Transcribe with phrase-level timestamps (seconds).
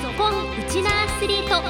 [0.00, 0.34] ぞっこんウ
[0.66, 1.62] チナアスリート。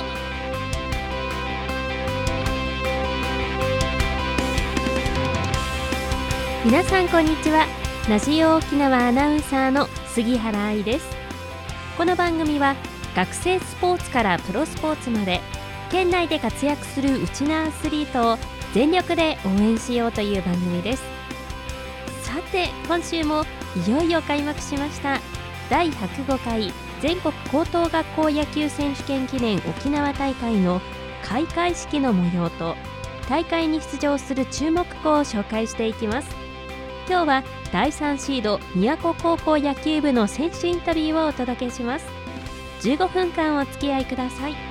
[6.64, 7.66] 皆さんこんにちは。
[8.08, 11.16] ラジオ沖縄アナウンサーの杉原愛です。
[11.98, 12.76] この番組は
[13.16, 15.40] 学生スポーツからプロスポーツまで
[15.90, 18.38] 県内で活躍するウチナアスリートを
[18.74, 21.02] 全力で応援しようという番組です。
[22.22, 23.44] さて今週も
[23.88, 25.20] いよいよ開幕しました。
[25.68, 30.80] 第105回全国高等学校野球選手権記念沖縄大会の
[31.24, 32.76] 開会式の模様と
[33.28, 36.28] 大会に出場する注目校を紹介していきます。
[37.08, 42.06] 今日は第3シード宮古高校野球部の選手インタビューをお届けします。
[42.82, 44.69] 15分間お付き合いください。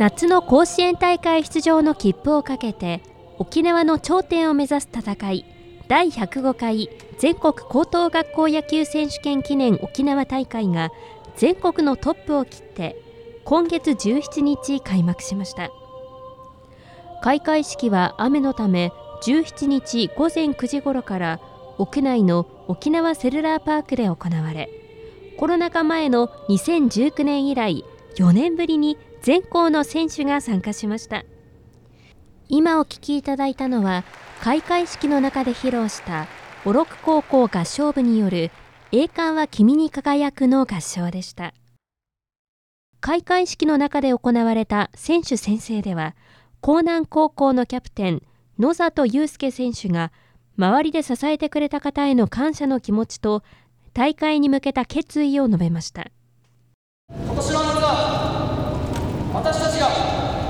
[0.00, 3.02] 夏の甲子園大会出場の切符をかけて
[3.36, 5.44] 沖縄の頂点を目指す戦い
[5.88, 10.90] 第105回全国高等学校野球選手権記念沖縄大会が
[11.36, 12.96] 全国のトップを切って
[13.44, 15.70] 今月17日開幕しました。
[17.22, 21.40] 開会式は雨のため17日午前9時ごろから
[21.76, 24.70] 屋内の沖縄セルラーパークで行われ
[25.36, 27.84] コロナ禍前の2019年以来
[28.16, 31.24] 4年ぶりに全校の選手が参加しました。
[32.48, 34.04] 今お聴きいただいたのは
[34.40, 36.26] 開会式の中で披露した
[36.64, 38.50] 五六高校合唱部による
[38.92, 41.54] 栄冠は君に輝くの合唱でした。
[43.00, 46.14] 開会式の中で行われた選手宣誓では
[46.62, 48.22] 江南高校のキャプテン
[48.58, 50.12] 野里祐介選手が
[50.58, 53.42] 周りで支えてくれた方への感謝の気持ちと
[53.94, 56.10] 大会に向けた決意を述べました。
[57.08, 57.69] 今年の
[59.42, 59.88] 私たちが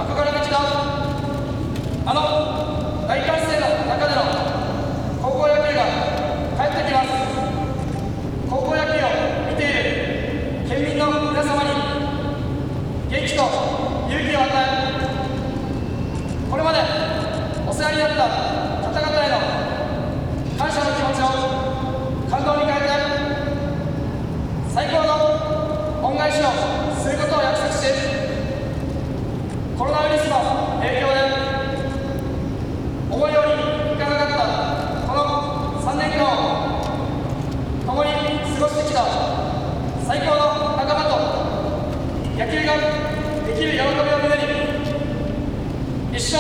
[0.03, 4.27] 憧れてきたあの大歓声の中での
[5.23, 5.87] 高校野球が
[6.59, 7.07] 帰ってきます
[8.51, 9.15] 高校野球を
[9.47, 11.71] 見ている県民の皆様に
[13.09, 13.47] 元気と
[14.11, 14.91] 勇気を与え
[16.51, 16.81] これまで
[17.71, 18.27] お世話になった
[18.91, 19.39] 方々への
[20.59, 21.31] 感謝の気持ちを
[22.29, 22.99] 感動に変えて
[24.75, 26.51] 最高の恩返しを
[26.99, 28.11] することを約束し
[29.81, 30.37] コロナウイルスの
[30.83, 31.17] 影響で
[33.11, 34.45] 思うようにいかなかった
[35.09, 36.85] この3年間を
[37.87, 39.01] 共に過ごしてきた
[40.07, 41.17] 最高の仲間と
[42.37, 42.77] 野球が
[43.47, 44.45] できる喜びを胸に
[46.15, 46.37] 一生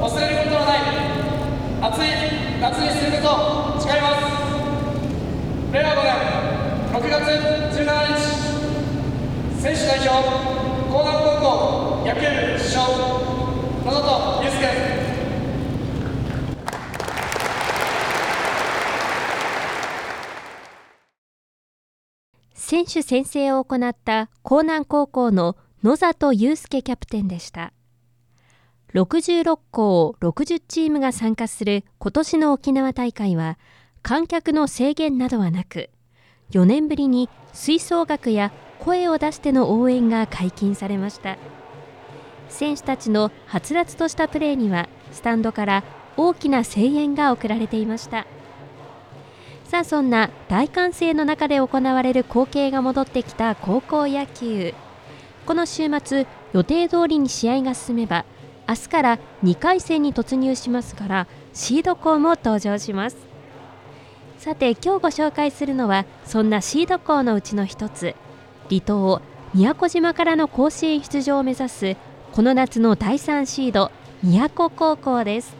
[0.00, 0.80] 忘れることのない
[1.96, 2.08] 熱い
[2.60, 4.22] 夏にすること誓います
[5.72, 6.12] 令和5年
[6.92, 7.24] 6月
[7.80, 8.20] 17日
[9.62, 10.12] 選手代表
[10.92, 12.76] 江南高校野球部主将
[13.86, 14.04] 野里
[14.44, 14.60] 祐介
[22.54, 27.72] 選手宣誓を行った江南高校の野里祐介キャプテンでした。
[28.96, 33.58] 66校60チームが参加する今年の沖縄大会は
[34.02, 35.90] 観客の制限などはなく
[36.50, 41.36] 4年ぶりに吹奏楽や声を出しての応援が解禁されました。
[42.48, 45.84] 選手たちのはつらつとしたプレーにはスタンドから
[46.16, 48.26] 大きな声援が送られていました
[49.64, 54.74] さあそんな大歓声の中で行われる光景が戻ってきた高校野球
[55.44, 58.24] この週末予定通りに試合が進めば
[58.68, 63.16] 明日から2回戦に突入しますからシード校も登場します。
[64.38, 68.14] さて今日ご紹介するのはそんなシード校のうちの一つ
[68.68, 69.22] 離島
[69.54, 71.96] 宮古島からの甲子園出場を目指す
[72.32, 73.90] この夏の第3シード
[74.22, 75.56] 宮古高校です。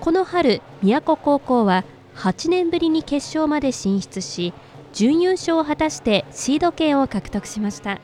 [0.00, 1.84] この春宮古高校は
[2.16, 4.52] 8年ぶりに決勝まで進出し
[4.92, 8.00] 準優勝を果たしてシード権を獲得しました。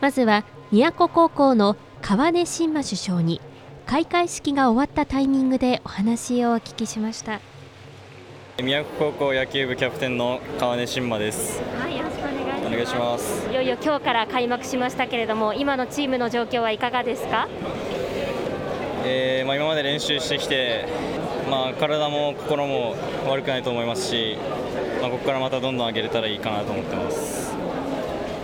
[0.00, 3.40] まずは宮古高校の川根新馬首相に
[3.86, 7.40] 開会式が終わったタイミングでお話をお聞きしました
[8.62, 11.62] 宮古高校野球部キャプテンの川根新馬です。
[11.80, 12.66] はい、よろしくお願いします。
[12.66, 17.48] お願いしますいよいよ今日から開幕しましたけれども今のチームの状況はいかがですか、
[19.04, 20.86] えーまあ、今まで練習してきて、
[21.50, 24.36] まあ、体も心も悪くないと思いますし、
[25.00, 27.59] まあ、ここからまたどんどん上げれたらいいかなと思ってますあ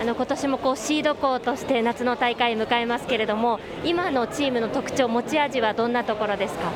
[0.06, 6.72] の今年もこうシード校として夏の大会迎えますけれども今のチームの特徴持ち味はどんなところですか、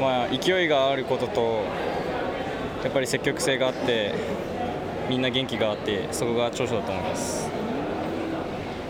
[0.00, 1.62] まあ、勢いがあることと
[2.82, 4.14] やっぱり積極性があって
[5.08, 7.48] みんな元気があってそこが長所だと思います。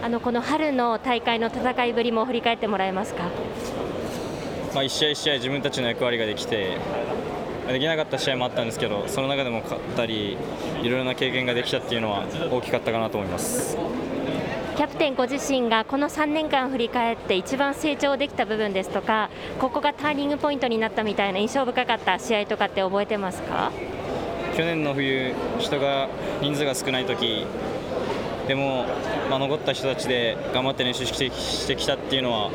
[0.03, 3.23] あのこの春の大会の戦いぶりも振り返ってもらえますか、
[4.75, 6.77] まあ、一試合一試合自分たちの役割ができて
[7.69, 10.37] できなかった試合もあったんですけどその中でも勝ったり
[10.83, 13.77] いろいろな経験ができたっていうのは大きかったかなと思います。
[14.77, 19.31] キャプテンご自身がこの3年間振り返って一番成長できた部分ですとか
[19.61, 23.71] ここがターニングポイントになったみたいな印象深かった試合とかって覚えてますか？
[24.57, 26.09] 去年の冬人が
[26.43, 27.47] 人数が少ない時
[28.49, 28.85] でも、
[29.31, 32.51] まあ、残った人たちで頑張って練習してきたっていうのは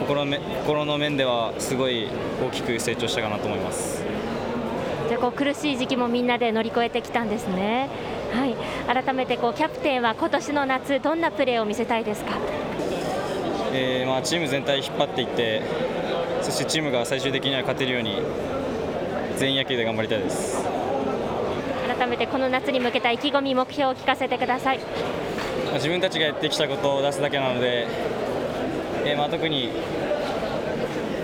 [0.00, 2.08] 心の面ではすごい
[2.42, 4.02] 大きく成長したかなと思います
[5.10, 7.88] じゃあこう苦しい時期もみんなで乗り越えてきたんですね。
[8.32, 8.54] はい、
[8.86, 12.38] 改めてこうキャプテンは今年の夏どんなプレーを見せたいですか？
[13.72, 15.62] えー、まあチーム全体引っ張っていって
[16.42, 18.22] そしてチームが最終的には勝てるように
[19.36, 20.64] 全員野球で頑張りたいです
[21.98, 27.88] 改めてこの夏に向けた意気込み目標を聞かせてください、まあ、自分たちがやってきたことを出すだけなので、
[29.04, 29.70] えー、まあ特に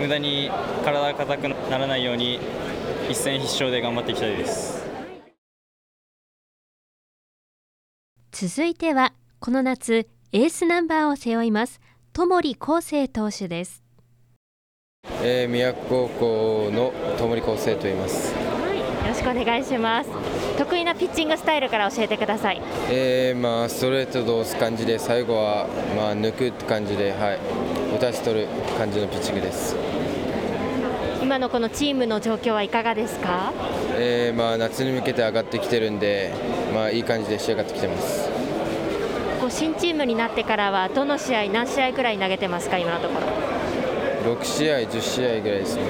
[0.01, 0.51] 無駄に
[0.83, 2.41] 体が硬くならないように
[3.09, 4.85] 一戦必勝で頑張っていきたいです。
[8.31, 11.79] 続いてはこの夏エースナンバーを背負います
[12.13, 13.81] 友利康生投手です。
[15.23, 20.09] えー、宮古高校の友利康生と言います、はい、よろしくお願いします。
[20.57, 22.61] 得意なピッチングスタイルから教えてください。
[22.91, 25.65] えー、まあストレートと押す感じで最後は
[25.95, 27.39] まあ抜くって感じではい
[27.95, 29.75] 打たし取る感じのピッチングです
[31.27, 33.51] 今のこのチームの状況はいかがですか、
[33.97, 36.31] えー、まあ夏に向けて上がってきてるんで、
[36.73, 38.29] まあ、いい感じで仕上がってきてます。
[39.41, 43.19] こう新チームになってからはどの試合、何試合ぐらい投げてますか、今のとこ
[44.25, 44.35] ろ。
[44.35, 45.81] 6試合、10試合ぐらいですね、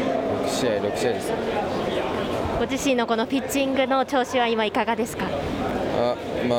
[0.44, 1.36] 6試合、6試合ですね。
[2.60, 5.26] ご自身のこのピッチングの調子は今、いかがですか？
[6.00, 6.16] あ、
[6.50, 6.56] ま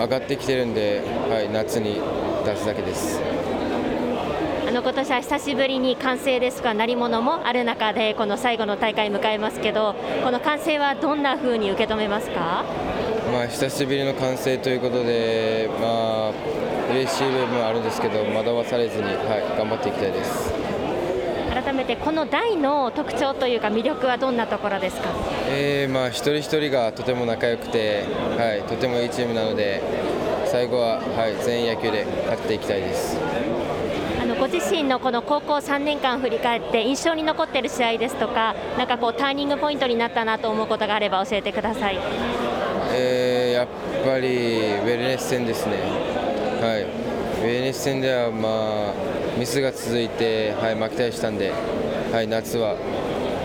[0.00, 2.00] あ、上がってきてるんで、はい、夏に
[2.46, 3.20] 出すだけです。
[4.76, 12.62] あの今年は久しぶりに歓声ですか、鳴り物もある中で、この最後の大会迎えますけど、この歓声はどんなふうに受け止めますか、
[13.32, 16.32] まあ、久しぶりの歓声ということで、まあ
[16.92, 19.16] 嬉しい部分はあるんですけど、惑わされずに、はい、
[19.56, 20.52] 頑張っていきたいです。
[21.50, 25.08] 改めて、この台の特徴というか、魅力はどんなところですか、
[25.48, 28.04] えーまあ、一人一人がとても仲良くて、
[28.36, 29.80] はい、とてもいいチームなので、
[30.44, 33.18] 最後は、はい、全員野球で勝っていきたいです。
[34.46, 41.98] ご自身のこの高校3年間振り返って印象に残っている試合ですとかなんかこうターニングポイントになったなと思うことがあれば教えてください、
[42.92, 43.66] えー、やっ
[44.04, 45.72] ぱりウェルネス戦ですね、
[46.62, 48.48] はい、ウェルネス戦では、ま
[48.92, 51.50] あ、ミスが続いて、はい、負けたりしたんで、
[52.12, 52.76] はい、夏は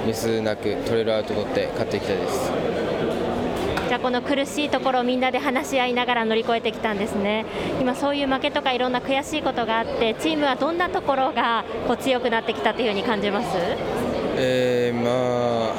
[0.06, 2.60] ミスなく取れるアウト取って勝っていきたいです。
[4.01, 7.45] この苦しいところをみんなで話し合いながら乗り越えてきたんですね。
[7.80, 13.47] 今そういう負けとかいろんな悔しいことがあってチームはどんなところがこう強くなってきたというふうに感じます？
[14.37, 15.75] えー、まあ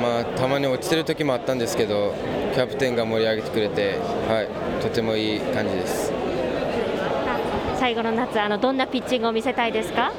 [0.00, 2.14] まあたまに落ちてる時もあったんですけど
[2.54, 4.48] キャプテンが盛り上げてくれてはい
[4.82, 6.12] とてもいい感じです。
[7.78, 10.12] 最後の夏あのどんなピッチングを見せたいですか？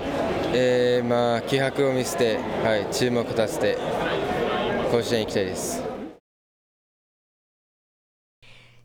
[0.54, 3.78] えー、まあ気迫を見せて、はい、チームを勝たせて
[4.92, 5.84] 甲子園行きたいです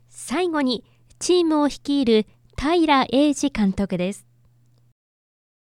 [0.09, 0.83] 最後に
[1.19, 2.25] チームを率いる
[2.57, 4.25] 平英二監督です。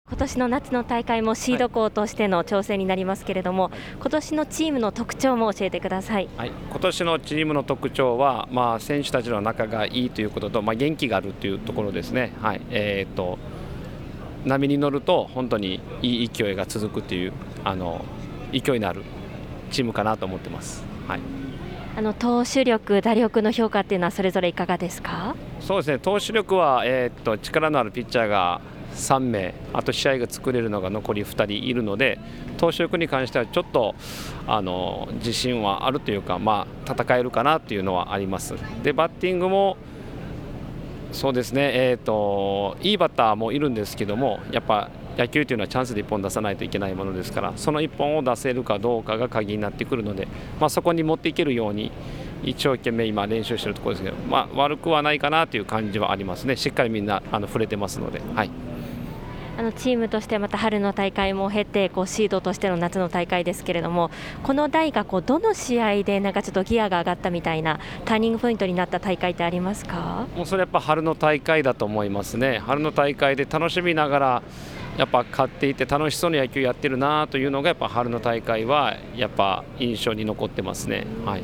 [0.07, 12.61] 今年の夏の大会もシード校としての調整になりますけれども、はい、今年のチームの特徴も教えてください、はい、今年のチームの特徴は、まあ、選手たちの仲がいいということと、まあ、元気があるというところですね、はい。
[12.71, 13.37] えーと、
[14.45, 17.33] 波に乗ると本当にいい勢いが続くという
[17.63, 18.03] あの
[18.51, 19.03] 勢いのある
[19.69, 20.83] チームかなと思ってます。
[21.07, 21.48] はい
[21.99, 25.35] あの投手力、打力の評価っていうのはそれぞれいかがですか？
[25.59, 25.99] そうですね。
[25.99, 28.61] 投手力は、えー、っと力のあるピッチャーが
[28.95, 32.17] 3名、あと試合が作れるのが残り2人いるので、
[32.57, 33.95] 投手力に関してはちょっと
[34.47, 38.55] あの自信はあるというか、まあ、戦えるかなというのはあります。
[38.81, 39.75] でバッティングも
[41.11, 44.89] そうですね、えーと、いいバッターもいるんですけども、やっぱ
[45.19, 50.29] 野球というのはチャンスで1本出さないといけないものですからその1本を出せるかどうかが鍵になってくるので、
[50.61, 51.91] まあ、そこに持っていけるように
[52.41, 56.55] 一生懸命今練習してるところですけど、まあ、悪くはないかなという感じはありますね。
[56.55, 58.21] しっかりみんなあの触れてますので。
[58.33, 58.49] はい。
[59.57, 64.09] あのチームとしてまた春の大会も経てこうシードとしての夏の大会ですけれども
[64.41, 70.27] この代がこうどの試合でなんかちょっとギアが上がったみたいなターニングポイントになった大会ってありますか？
[70.33, 72.59] もうそれやっぱ春の大会だと思いますね。
[72.59, 74.43] 春の大会で楽しみながら
[74.99, 81.07] やっぱ勝っていて楽しそうに野球やってるなというのがやっぱ春の大会はやっぱ印象に残ってますね。
[81.25, 81.43] はい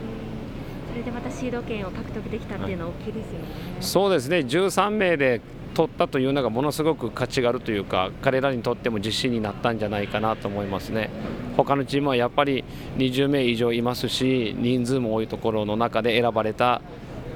[0.91, 3.45] それでまたシード権を獲得できたっていうのは大きいですよね。
[3.79, 5.39] そうですね13名で
[5.74, 11.09] 取ったというのがものすごく価値があるというか彼らにとっても自信になったんじゃないかなと思いますね
[11.57, 12.63] 他のチームはやっぱり
[12.97, 16.81] 20名以上いますし人数も多いところの中で選ばれた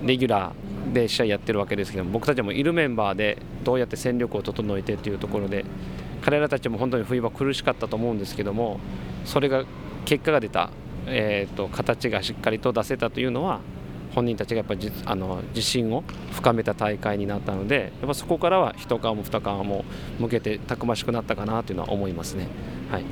[0.03, 5.65] レギュラーで試合やってるわけですけども僕たちもいるメンバーでどうやって戦力を整えてというところで
[6.21, 8.79] 彼らたちも本当に冬場苦しかったと思うんですけども
[9.25, 9.63] それが
[10.05, 10.69] 結果が出た、
[11.07, 13.61] えーと形がしっかりと出せたというのは
[14.15, 19.85] 本人たちがやっぱりあの自信を深めた大会になったのでやっぱそこからは一皮も二皮も
[20.19, 22.47] 向けてたくましくなったかなというのは思いますね。
[22.91, 23.03] はい。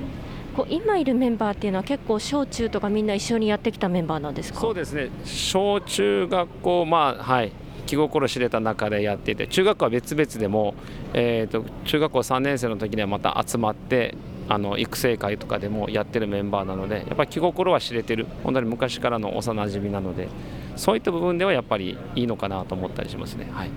[0.55, 4.59] こう今いるメンバーっていうのは結構小中とかみんな一緒にやってきたメンバーなんですか？
[4.59, 5.09] そうですね。
[5.23, 7.51] 小中学校まあはい
[7.87, 10.75] 気心知れた中でやっていて中学校は別々でも、
[11.13, 14.13] えーと、中学校3年生の時にはまた集まって
[14.49, 18.27] あの育成会とかでもやってるメンバーなのでやっぱり気心は知れてる。
[18.43, 20.27] 本当に昔からの幼なじみなので
[20.75, 23.49] そういった部分ではやっぱりいいのかなと思ったりしますね。
[23.51, 23.69] はい。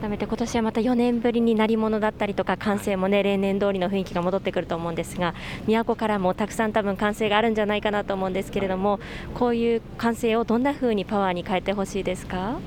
[0.00, 5.32] 改めて今年はまた4年ぶりに鳴り物だったりとか歓声もね例年通りの雰囲気が戻ってくると思うんですが
[5.68, 8.98] 都からもたくさん多分歓声があるんじゃないかなと思うんですけれども
[9.34, 12.58] こういう歓声をどんな風にパワーに変えてほしいですか？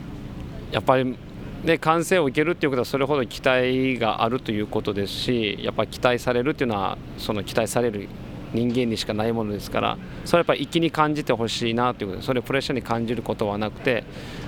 [0.71, 1.17] やっぱり
[1.65, 8.07] ね、歓声を受けるっていうことはそれほど期待があるということですしやっぱり期待されるっていうのはその期待される
[8.53, 14.03] 人間にしかないものですからそれはやっぱり粋に感じてほしいなということでそれをプレッシャーに感じることはなくて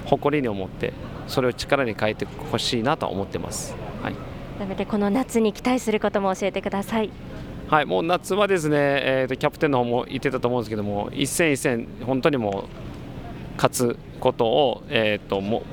[0.06, 0.94] 誇りに思って
[1.28, 3.76] それを力に変えてほしいなと思ってます。
[4.04, 4.16] はい、
[4.60, 7.10] 改めてこの夏に期待することも教えてください。
[7.68, 12.64] はい、もう夏はですね、えーと、キャプテンの方も言ってたと思うんですけども一戦一戦本当にもう
[13.58, 15.64] 勝つことを、えーとも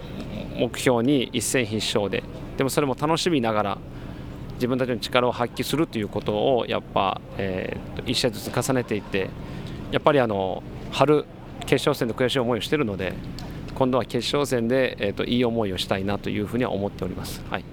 [0.55, 2.23] 目標に一戦必勝で
[2.57, 3.79] でもそれも楽しみながら
[4.55, 9.31] 自分たちの力を発揮するということをやっぱ、えー、1試合ずつ重ねていって
[9.91, 11.25] やっぱりあの春
[11.61, 13.15] 決勝戦で悔しい思いをしているので
[13.75, 17.43] 今度は決勝戦で、えーと、いい思いをしたいなというふうには思っております。
[17.51, 17.65] はい、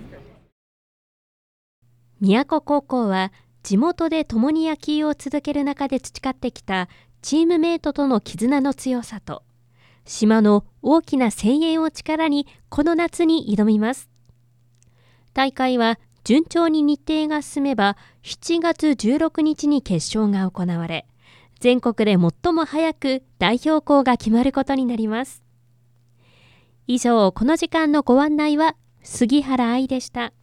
[2.20, 6.90] 宮古高校は地元で共に野球を続ける中で培ってきた
[7.22, 9.44] チームメートとの絆の強さと
[10.06, 14.10] 島の大きな声援を力にこの夏に挑みます。
[15.34, 21.08] 大会は順調に日程が進めば7月16日に決勝が行われ、
[21.60, 25.44] 全国で最も早く代表校が決まることになります。
[26.88, 30.34] 以上、この時間のご案内は杉原愛でした。